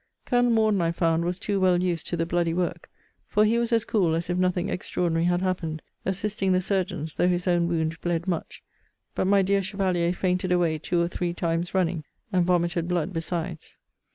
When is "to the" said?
2.07-2.25